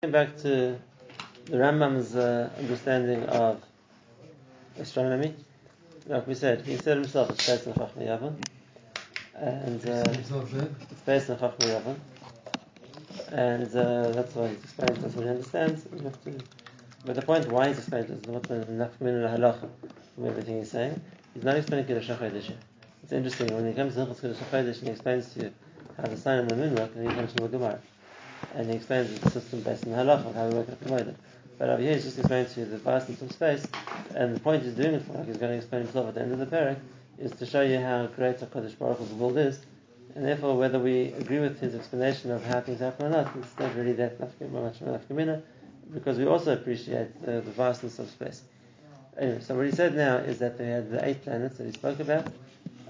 [0.00, 0.78] Going back to
[1.46, 3.60] the Rambam's uh, understanding of
[4.78, 5.34] astronomy,
[6.06, 8.34] like we said, he said himself it's based on Chachma Yavan,
[9.34, 11.96] and uh, it's based on Chachma Yavan,
[13.32, 14.98] and uh, that's why he's explained.
[14.98, 15.82] That's what he understands.
[15.82, 16.38] To,
[17.04, 19.68] but the point why he's explained is not the nafkamin halacha
[20.14, 21.00] from everything he's saying.
[21.34, 22.52] He's not explaining Kiddush HaChodesh.
[23.02, 25.52] It's interesting when he comes to Hilchos Kiddush HaChodesh and he explains to you
[25.96, 27.80] how the sun and the moon work, and he comes to the Gemara
[28.54, 31.16] and he explains the system based on halacha, how we work at the moment.
[31.58, 33.66] But over here he's just explaining to you the vastness of space,
[34.14, 36.22] and the point he's doing it for, like he's going to explain himself at the
[36.22, 36.78] end of the perek,
[37.18, 39.58] is to show you how great HaKadosh Baruch Hu's world is,
[40.14, 43.58] and therefore whether we agree with his explanation of how things happen or not, it's
[43.58, 45.42] not really that much of nafkamina,
[45.92, 48.42] because we also appreciate the, the vastness of space.
[49.18, 51.72] Anyway, so what he said now is that they had the eight planets that he
[51.72, 52.26] spoke about,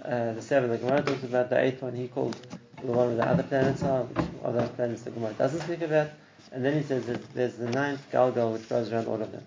[0.04, 2.36] uh, the seven the Gemara talks about, the eighth one he called
[2.84, 6.10] the one where the other planets are, which other planets the Gemara doesn't speak about.
[6.52, 9.44] And then he says that there's the ninth Galgal which goes around all of them.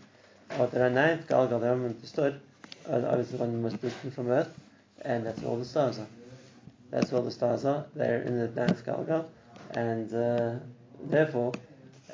[0.58, 2.40] But there are ninth Galgal, they haven't understood,
[2.88, 4.54] obviously the one most distant from Earth,
[5.04, 6.08] and that's where all the stars are.
[6.90, 7.86] That's where all the stars are.
[7.96, 9.26] They're in the ninth Galgal,
[9.72, 10.56] and uh,
[11.04, 11.54] therefore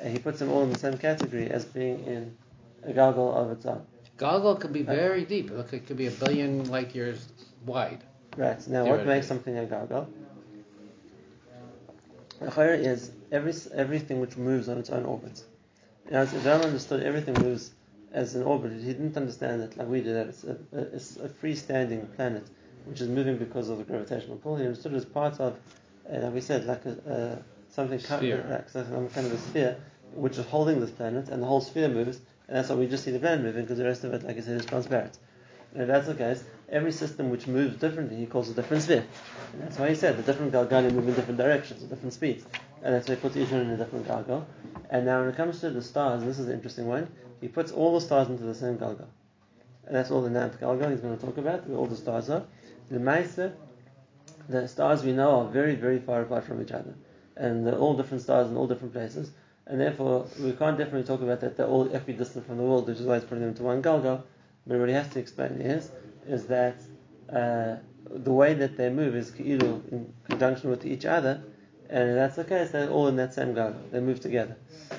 [0.02, 2.36] he puts them all in the same category as being in
[2.84, 3.84] a Galgal of its own.
[4.18, 5.50] Galgal could be very deep.
[5.50, 7.28] Look, it could be a billion light years
[7.66, 8.02] wide.
[8.36, 8.66] Right.
[8.68, 10.06] Now, what makes something a Galgal?
[12.40, 15.42] The is every, everything which moves on its own orbit.
[16.10, 17.72] As Ram understood everything moves
[18.12, 21.28] as an orbit, he didn't understand it like we did, that it's a, it's a
[21.28, 22.44] freestanding planet
[22.84, 24.56] which is moving because of the gravitational pull.
[24.56, 25.58] He understood it as part of,
[26.10, 28.46] uh, like we said, like a, something sphere.
[28.48, 29.76] like some kind of a sphere
[30.14, 33.04] which is holding this planet, and the whole sphere moves, and that's why we just
[33.04, 35.18] see the planet moving because the rest of it, like I said, is transparent.
[35.74, 39.04] And that's the case, every system which moves differently, he calls a different sphere.
[39.52, 42.44] And that's why he said the different Galgalim move in different directions, at different speeds.
[42.82, 44.44] And that's why he puts each one in a different Galgal.
[44.90, 47.08] And now when it comes to the stars, this is the interesting one,
[47.40, 49.06] he puts all the stars into the same Galgal.
[49.86, 52.44] And that's all the ninth Galgal he's going to talk about, all the stars are.
[52.90, 53.52] The Maisa,
[54.48, 56.94] the stars we know are very, very far apart from each other.
[57.36, 59.30] And they're all different stars in all different places.
[59.66, 62.98] And therefore, we can't definitely talk about that they're all equidistant from the world, which
[62.98, 64.22] is why he's putting them into one Galgal.
[64.68, 65.90] But what he has to explain is,
[66.26, 66.76] is that
[67.32, 67.76] uh,
[68.10, 71.42] the way that they move is in conjunction with each other,
[71.88, 73.74] and that's the case, they're all in that same go.
[73.90, 74.56] They move together.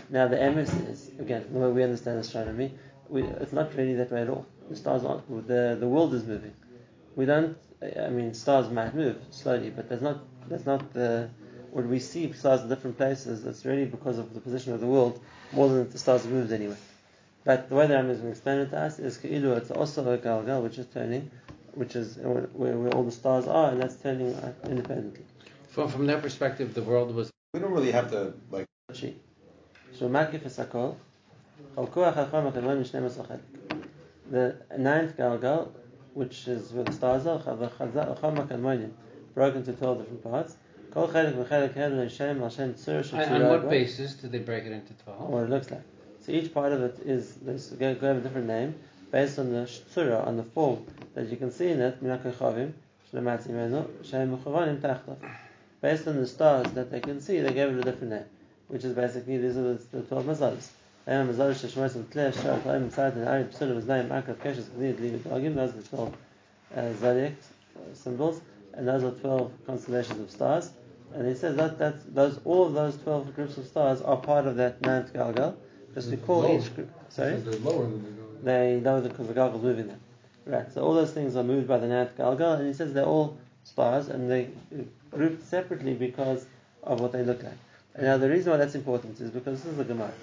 [0.09, 2.73] Now the emes is, again, the way we understand astronomy,
[3.09, 4.47] we, it's not really that way at all.
[4.69, 6.53] The stars aren't, the, the world is moving.
[7.15, 11.29] We don't, I mean, stars might move slowly, but that's not, there's not the,
[11.71, 14.87] when we see stars in different places, That's really because of the position of the
[14.87, 16.77] world more than the stars have moved anyway.
[17.45, 19.71] But the way the Rambam is going to explain it to us is Ka'ilu, it's
[19.71, 21.31] also a Galgal, which is turning,
[21.73, 24.35] which is where, where, all the stars are, and that's turning
[24.65, 25.23] independently.
[25.69, 27.31] From, from that perspective, the world was.
[27.53, 28.65] We don't really have to, like.
[28.93, 30.97] So, Makif Esakol,
[34.31, 35.69] the ninth Galgal,
[36.13, 37.87] which is where the stars are, broken
[39.57, 40.57] into 12 different parts.
[40.95, 41.13] And on
[43.49, 45.29] what basis did they break it into 12?
[45.29, 45.83] What it looks like.
[46.29, 48.75] So each part of it is this go, have a different name
[49.11, 50.85] based on the shura, on the form
[51.15, 51.99] that you can see in it.
[55.81, 58.25] Based on the stars that they can see, they gave it a different name,
[58.67, 60.67] which is basically these are the, the twelve mazalas.
[61.07, 61.53] Those are
[65.73, 66.13] the twelve
[66.75, 67.33] uh, zodiac
[67.95, 68.41] symbols,
[68.75, 70.69] and those are twelve constellations of stars.
[71.15, 74.45] And he says that, that those all of those twelve groups of stars are part
[74.45, 75.55] of that ninth Galgal.
[75.93, 76.59] Just to call lower.
[76.59, 76.89] each group.
[77.09, 77.35] Sorry?
[77.37, 78.43] They're lower than the Galgal.
[78.43, 79.99] They know because the Galgal is moving them.
[80.45, 83.05] Right, so all those things are moved by the ninth Galgal, and he says they're
[83.05, 84.49] all stars, and they
[85.11, 86.45] grouped separately because
[86.83, 87.57] of what they look like.
[87.95, 90.13] And now the reason why that's important is because this is the Gemara.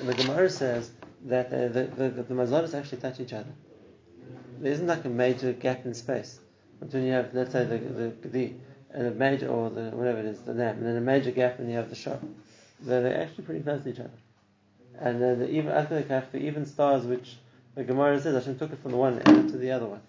[0.00, 0.90] And the Gemara says
[1.26, 3.50] that uh, the, the, the, the actually touch each other.
[4.58, 6.40] There isn't like a major gap in space.
[6.80, 8.52] Between you have, let's say, the, the, the
[8.90, 11.58] and a major, or the, whatever it is, the name, and then a major gap
[11.58, 12.22] and you have the shop.
[12.80, 14.10] They're, they're actually pretty close to each other.
[15.00, 17.36] And then the even after the kaf, the even stars, which
[17.74, 20.00] the Gemara says Hashem took it from the one end to the other one,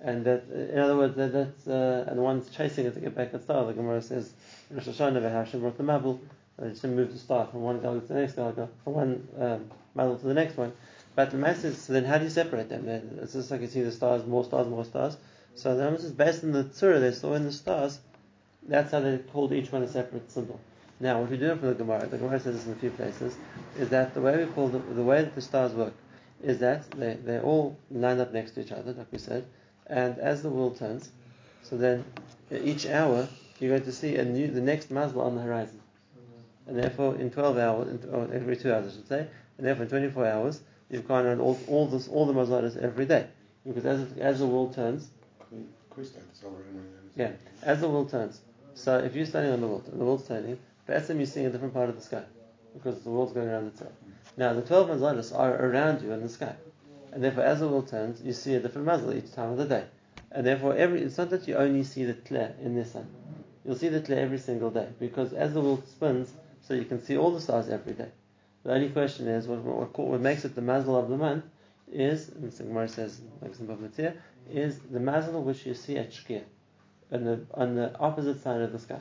[0.00, 3.14] and that in other words that that's uh, and the one's chasing it to get
[3.14, 3.66] back at star.
[3.66, 4.32] The Gemara says
[4.70, 6.20] Rosh Hashanah Hashem brought the Mabul,
[6.56, 10.18] and Hashem moved the star from one galgal to the next galgal, from one um,
[10.18, 10.72] to the next one.
[11.16, 12.86] But the message, so then how do you separate them?
[13.20, 15.16] It's just like you see the stars, more stars, more stars.
[15.56, 17.98] So the message is based on the tzura they saw in the stars.
[18.68, 20.60] That's how they called each one a separate symbol.
[21.00, 23.36] Now, what we do for the Gemara, the Gemara says this in a few places,
[23.78, 25.94] is that the way we call the, the way that the stars work
[26.42, 29.46] is that they, they all line up next to each other, like we said,
[29.86, 31.10] and as the world turns,
[31.62, 32.04] so then
[32.50, 33.28] each hour
[33.60, 35.80] you're going to see a new, the next mazal on the horizon.
[36.66, 39.84] and therefore in 12 hours, in, or every two hours I should say, and therefore
[39.84, 40.60] in 24 hours,
[40.90, 43.26] you've gone around all, all, this, all the mazalas every day.
[43.66, 45.08] Because as, as the world turns,
[47.16, 48.40] yeah, as the world turns.
[48.74, 51.74] So if you're standing on the world the world's turning, Be'etzim you're seeing a different
[51.74, 52.24] part of the sky
[52.72, 53.92] because the world's going around itself.
[54.38, 56.56] Now the 12 mazalas are around you in the sky,
[57.12, 59.66] and therefore as the world turns, you see a different mazal each time of the
[59.66, 59.84] day,
[60.32, 63.06] and therefore every it's not that you only see the tle in this sun.
[63.66, 66.32] You'll see the tle every single day because as the world spins,
[66.62, 68.08] so you can see all the stars every day.
[68.64, 71.44] The only question is what, what, what makes it the mazal of the month
[71.92, 76.44] is, and the Gemara says, is the mazal which you see at Shkia,
[77.12, 79.00] on the, on the opposite side of the sky.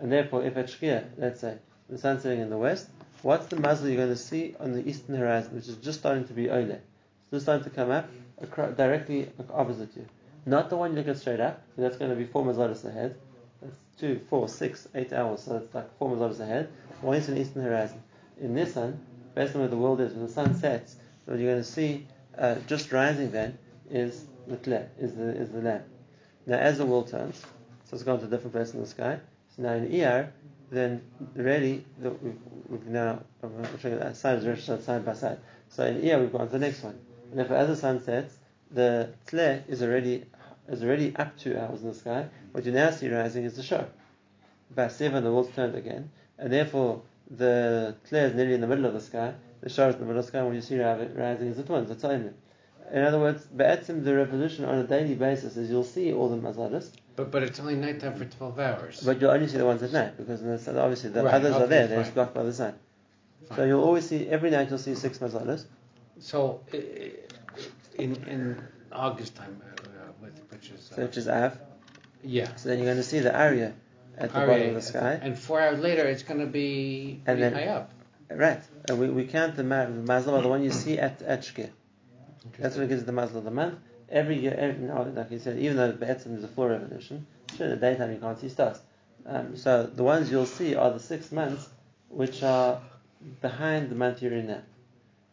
[0.00, 1.58] And therefore, if at Shkia, let's say,
[1.88, 2.88] the sun's setting in the west,
[3.22, 6.26] what's the mazal you're going to see on the eastern horizon, which is just starting
[6.26, 6.70] to be Ole?
[6.70, 8.08] It's just starting to come up
[8.40, 10.06] across, directly opposite you.
[10.46, 13.16] Not the one you look at straight up, that's going to be four mazalas ahead.
[13.60, 16.70] That's two, four, six, eight hours, so it's like four mazalas ahead.
[17.02, 18.02] One is an eastern horizon.
[18.40, 18.98] In this sun,
[19.34, 22.06] based on where the world is, when the sun sets, what you're going to see
[22.38, 23.58] uh, just rising then
[23.90, 25.84] is the tle, is the, is the lamp.
[26.46, 27.40] Now, as the world turns,
[27.84, 29.20] so it's gone to a different place in the sky.
[29.60, 30.32] In ER,
[30.70, 31.02] then
[31.34, 32.10] really, the,
[32.68, 35.38] we've, now, I'm showing that side is side by side.
[35.68, 36.98] So in ER, we've gone to the next one.
[37.30, 38.36] And therefore, as the sun sets,
[38.70, 40.24] the tle is already
[40.68, 42.28] is already up two hours in the sky.
[42.52, 43.86] What you now see rising is the shor.
[44.74, 48.86] By seven, the world's turned again, and therefore the tle is nearly in the middle
[48.86, 49.34] of the sky.
[49.60, 50.38] The shor is in the middle of the sky.
[50.38, 52.34] And what you see rising is the twins, the timing.
[52.92, 56.36] In other words, Be'etzim, the revolution on a daily basis is you'll see all the
[56.36, 56.90] mazalas.
[57.16, 59.00] But but it's only nighttime for 12 hours.
[59.04, 61.66] But you'll only see the ones at night because the, obviously the Right, others are
[61.66, 62.14] there, they're fine.
[62.14, 62.74] blocked by the sun.
[63.56, 65.64] So you'll always see, every night you'll see six mazalas.
[66.18, 66.60] So
[67.98, 68.62] in in
[68.92, 71.58] August time, uh, with- which is So uh, which is Av.
[72.22, 72.54] yeah.
[72.56, 73.72] So then you're going to see the area
[74.16, 75.18] at the Aria, bottom of the sky.
[75.22, 77.90] And four hours later, it's going to be And then- high up.
[78.32, 78.60] Right.
[78.88, 81.70] And we, we count the, ma- the mazal the one you see at, at Shkia.
[82.60, 83.78] That's what gives the mazal of the month.
[84.10, 87.26] Every year, every, no, like you said, even though Be'etzim is a full revolution,
[87.56, 88.78] sure, in the daytime you can't see stars.
[89.26, 91.68] Um, so the ones you'll see are the six months
[92.08, 92.80] which are
[93.40, 94.62] behind the month you're in now.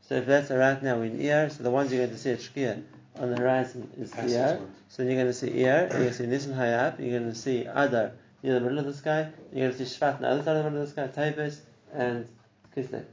[0.01, 2.39] So if that's right now in Iyar, so the ones you're going to see at
[2.39, 2.83] Shkia
[3.19, 4.59] on the horizon is Past Iyar.
[4.59, 4.80] months.
[4.89, 7.35] So you're going to see Iyar, you're going to see Nisan Hayab, you're going to
[7.38, 8.12] see Adar
[8.44, 10.57] near the middle of the sky, you're going to see Shvat on the other side
[10.57, 11.59] of the middle of the sky, Taibes,
[11.94, 12.27] and
[12.75, 13.06] Kislev.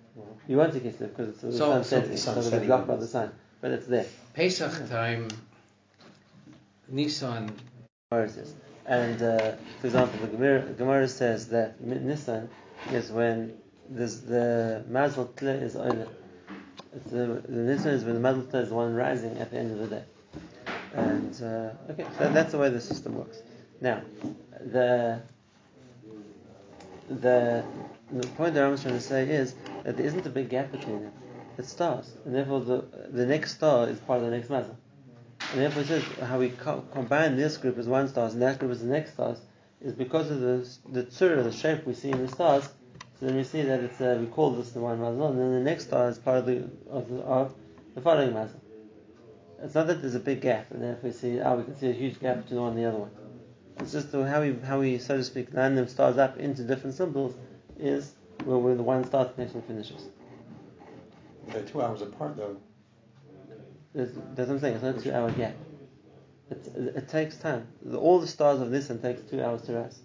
[0.46, 2.50] You won't see Kislev because it's the So- sun so- setting, The so sun's it'll
[2.50, 2.69] be setting.
[2.69, 3.32] blocked by the sun.
[3.60, 4.05] But it's there.
[4.34, 5.28] Pesach time,
[6.92, 7.50] Nissan.
[8.86, 12.48] And uh, for example, the Gemara, Gemara says that Nissan
[12.92, 13.54] is when
[13.88, 15.76] there's the Mazel Tle is.
[16.94, 19.58] It's The, the Nisan is when the Mazel Tle is the one rising at the
[19.58, 20.04] end of the day.
[20.94, 23.42] And uh, okay, so that's the way the system works.
[23.81, 24.02] Now,
[24.60, 25.20] the
[27.08, 27.64] the
[28.12, 31.02] the point that I'm trying to say is that there isn't a big gap between
[31.02, 31.12] them.
[31.58, 34.76] It's stars, and therefore the the next star is part of the next mazel.
[35.55, 38.59] And therefore it says how we co- combine this group as one stars and that
[38.59, 39.39] group as the next stars
[39.81, 42.65] is because of the the tzur, the shape we see in the stars.
[43.21, 45.53] So then we see that it's uh, we call this the one mazel, and then
[45.53, 47.55] the next star is part of the of the, of
[47.95, 48.61] the following mazel.
[49.62, 51.79] It's not that there's a big gap, and then if we see, oh, we can
[51.79, 53.12] see a huge gap between one and the other one.
[53.79, 56.65] It's just the, how we how we so to speak line them stars up into
[56.65, 57.37] different symbols
[57.79, 60.09] is where, where the one next one finishes.
[61.47, 62.56] They're two hours apart though.
[63.94, 64.74] There's, that's what I'm saying.
[64.74, 65.55] It's not a two-hour gap.
[66.51, 67.67] It, it takes time.
[67.82, 69.98] The, all the stars of Nissan takes two hours to rise.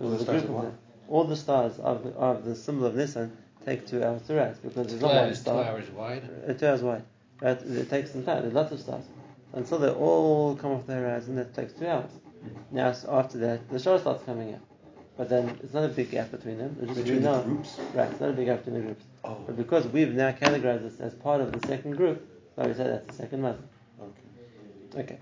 [0.00, 0.78] All the stars group of of them.
[1.08, 3.30] All the stars of the, of the symbol of Nissan
[3.64, 6.28] take two hours to rise because there's not Flat one is two hours wide.
[6.48, 7.02] Uh, two hours wide.
[7.42, 7.60] Right?
[7.62, 8.42] It takes some time.
[8.42, 9.04] There's lots of stars.
[9.52, 12.10] Until they all come off the horizon, that takes two hours.
[12.70, 14.60] Now s- after that, the star starts coming out.
[15.16, 16.76] But then it's not a big gap between them.
[16.80, 17.78] It's just Between we the know- groups?
[17.94, 19.04] Right, it's not a big gap between the groups.
[19.24, 19.38] Oh.
[19.46, 22.26] But because we've now categorized this as part of the second group,
[22.56, 23.60] so we said that's the second month.
[24.00, 25.02] Okay.
[25.02, 25.18] Okay.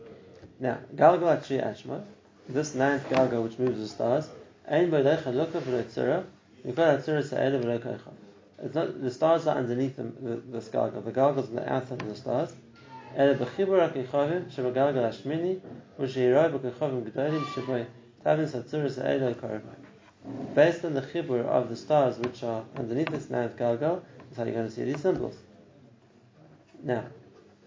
[0.60, 2.02] Now, Galgal Atri Ashma,
[2.48, 4.28] this ninth Galgal which moves the stars,
[4.68, 6.24] Ein Bodecha Loka V'Letzura,
[6.64, 8.12] Yukar Atzura Sa'ela V'Lekoicha.
[8.62, 11.04] It's not, the stars are underneath them, the, this Galgal.
[11.04, 12.52] The Galgal's on the outside of the stars.
[13.16, 15.60] B'chibur HaKechavim, Sheba Galgal Ashmini,
[16.00, 17.86] V'Shehiroi B'Kechavim G'dolim, Sheba
[18.24, 20.54] Tavin Satzura Sa'ela V'Korban.
[20.54, 24.00] Based on the chibur of the stars which are underneath this ninth Galgal,
[24.30, 25.36] is how you're going to see these symbols.
[26.82, 27.04] Now,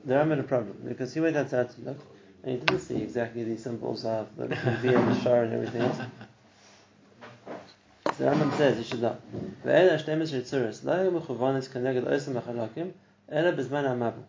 [0.07, 1.99] the Ram had a problem because he went outside to look
[2.43, 5.83] and he didn't see exactly these symbols of the V and the Shar and everything
[5.83, 5.99] else.
[8.17, 9.17] So the Rambam says you should know.
[9.65, 12.91] ואלה ה-12 יצורס לא היו מכוונס כנגד עשם החלקים
[13.33, 14.23] אלא בזמן המבו.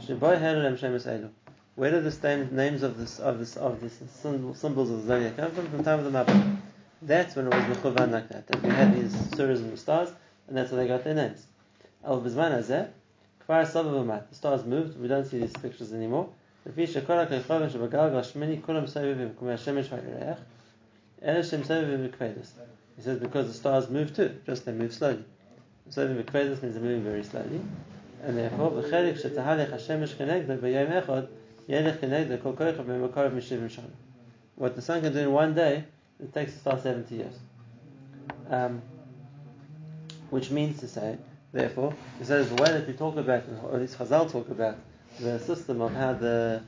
[0.00, 1.28] שבו החלו להם שמש אלו.
[1.74, 5.06] Where do the same names of this of this of this symbol- symbols of the
[5.06, 5.66] zodiac come from?
[5.68, 6.56] From the time of the Mabul.
[7.00, 8.46] That's when it was mechuvan like that.
[8.46, 10.10] That we had these surahs and the stars,
[10.46, 11.46] and that's how they got their names.
[12.04, 12.95] Al bizman hazeh, kfar savav
[13.47, 14.99] the stars moved.
[14.99, 16.29] We don't see these pictures anymore.
[16.75, 17.05] He says
[23.19, 25.23] because the stars move too, just they move slowly.
[25.89, 27.61] So the means they're moving very slowly.
[28.23, 31.27] And therefore, v'chelik shetahalik Hashemesh kenegdo b'yom echad,
[31.69, 32.53] yelech kol
[33.29, 33.91] mishivim shana.
[34.55, 35.85] What the sun can do in one day,
[36.19, 37.39] it takes the star 70 years.
[38.49, 38.81] Um,
[40.31, 41.17] which means to say
[41.51, 44.77] therefore, he says the way that we talk about, or at least Chazal talk about,
[45.19, 46.63] the system of how the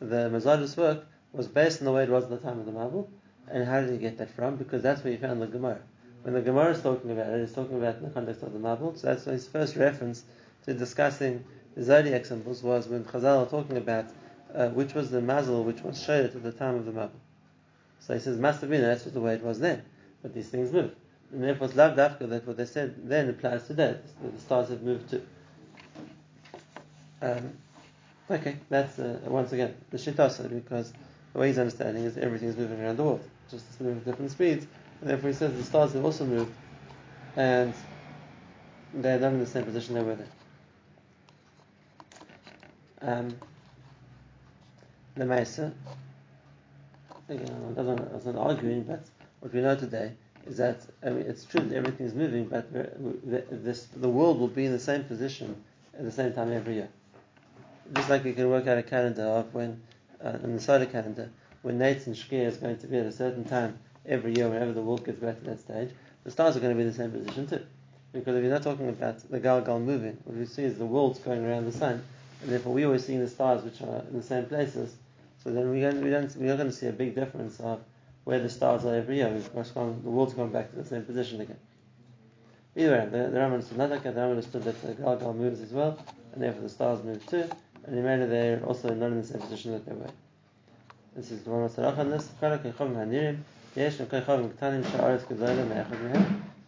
[0.00, 2.72] the Mazadis work was based on the way it was at the time of the
[2.72, 3.08] Mabul.
[3.48, 4.56] And how did he get that from?
[4.56, 5.80] Because that's where he found the Gemara.
[6.22, 8.58] When the Gemara is talking about it, he's talking about in the context of the
[8.58, 8.98] Mabul.
[8.98, 10.24] So that's his first reference
[10.64, 14.06] to discussing the zodiac symbols was when Chazal are talking about
[14.54, 17.10] uh, which was the mazel which was shared at the time of the Mabul.
[18.00, 19.82] So he says, must have been that's the way it was then.
[20.22, 20.94] But these things move.
[21.32, 23.96] And therefore it's loved after that what they said then applies today.
[24.22, 25.22] That the stars have moved too.
[27.20, 27.54] Um,
[28.30, 30.94] Okay, that's uh, once again the shitasa because
[31.34, 34.30] the way he's understanding is everything is moving around the world, just moving at different
[34.30, 34.66] speeds,
[35.00, 36.50] and therefore he says the stars have also moved,
[37.36, 37.74] and
[38.94, 40.28] they're not in the same position they were then.
[43.02, 43.36] Um,
[45.16, 45.70] the Mesa,
[47.28, 49.04] again, I'm not, not arguing, but
[49.40, 50.12] what we know today
[50.46, 54.48] is that I mean, it's true that everything is moving, but this, the world will
[54.48, 55.56] be in the same position
[55.98, 56.88] at the same time every year
[57.92, 59.82] just like you can work out a calendar of when,
[60.24, 61.28] uh, in the solar calendar,
[61.62, 64.72] when Nate's and Shkia is going to be at a certain time every year, whenever
[64.72, 65.90] the world gets back to that stage,
[66.24, 67.60] the stars are going to be in the same position too.
[68.12, 71.18] Because if you're not talking about the Galgal moving, what we see is the world's
[71.18, 72.02] going around the sun,
[72.42, 74.94] and therefore we're always seeing the stars which are in the same places.
[75.42, 77.80] So then we don't, we don't, we're going to see a big difference of
[78.24, 79.28] where the stars are every year.
[79.28, 81.58] We've gone, the world's gone back to the same position again.
[82.76, 84.02] Either way, the, the Rambam understood not that.
[84.02, 85.96] The Rambam understood that the Galgal moves as well,
[86.32, 87.48] and therefore the stars move too
[87.86, 90.10] and imagine they're also not in the same position that they were.
[91.14, 92.28] This is the one of on this.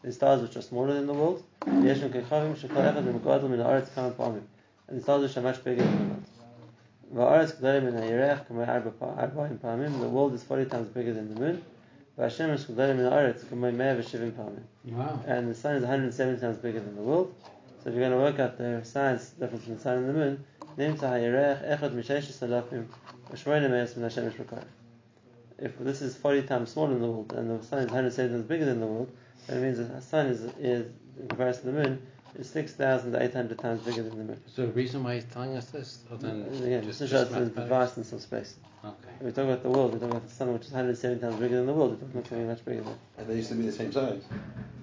[0.02, 1.42] The stars which are smaller than the world.
[1.66, 1.88] And
[4.98, 6.22] the stars which are much bigger than the world.
[10.00, 11.62] The world is 40 times bigger than the moon.
[14.84, 15.20] Wow.
[15.26, 17.34] And the sun is 170 times bigger than the world.
[17.82, 20.12] So if you're going to work out the size difference between the sun and the
[20.14, 20.44] moon,
[25.58, 28.46] if this is 40 times smaller than the world and the sun is 170 times
[28.46, 29.10] bigger than the world,
[29.46, 30.86] that means the sun is, is
[31.20, 32.02] in comparison to the moon,
[32.38, 34.40] is 6,800 times bigger than the moon.
[34.46, 35.98] So the reason why he's telling us this?
[36.10, 38.54] Other than Again, just, to show us the vastness of space.
[38.84, 38.94] Okay.
[39.18, 41.36] When we talk about the world, we talk about the sun, which is 170 times
[41.36, 41.92] bigger than the world.
[41.92, 44.22] We're talking about something much bigger than And they used to be the same size.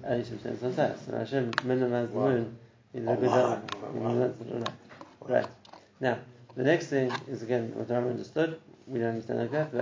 [0.02, 0.98] And used to be the same size.
[1.06, 2.58] So Hashem minimized the moon.
[2.92, 3.70] He did a good job.
[5.20, 5.42] Right.
[5.42, 5.46] right.
[6.00, 6.18] Now,
[6.56, 8.60] the next thing is again what the Rambam understood.
[8.86, 9.72] We don't understand like that.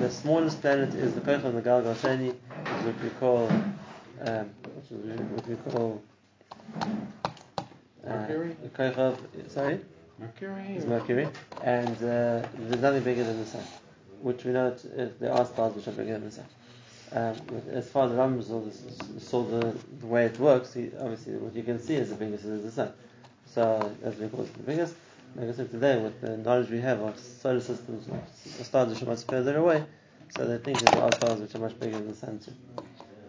[0.00, 3.48] The smallest planet is the Kochel the Galgal Sheni, which is what we call,
[4.22, 6.02] um, which is what we call
[8.06, 8.56] uh, Mercury.
[9.48, 9.80] Sorry.
[10.20, 10.76] Mercury.
[10.76, 11.28] Is Mercury,
[11.64, 13.64] and uh, there's nothing bigger than the sun,
[14.22, 16.46] which we know that there are stars which are bigger than the sun.
[17.10, 17.34] Um,
[17.72, 18.62] as far as Rambam saw,
[19.18, 22.44] saw the, the, way it works, he, obviously what you can see is the biggest
[22.44, 22.92] is the sun.
[23.46, 24.94] So that's of course the biggest.
[25.34, 29.02] Like I said today, with the knowledge we have of solar systems, the stars which
[29.02, 29.84] are much further away,
[30.30, 32.52] so they think there are stars which are much bigger than the sun too.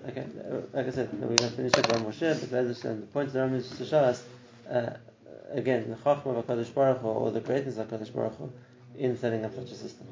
[0.07, 0.25] Okay,
[0.73, 3.33] like I said, we're going to finish up one more share, but the point of
[3.33, 4.23] the Rambam to show us,
[4.69, 4.91] uh,
[5.51, 8.51] again, the Chachma of HaKadosh Baruch Hu, or the greatness of HaKadosh Baruch Hu,
[8.97, 10.07] in setting up such a system.